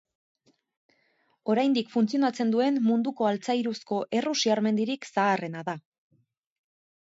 [1.53, 5.77] Oraindik funtzionatzen duen munduko altzairuzko errusiar mendirik zaharrena da.